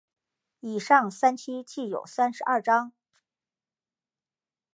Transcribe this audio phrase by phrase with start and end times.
[0.61, 2.91] 以上三期计有三十二章。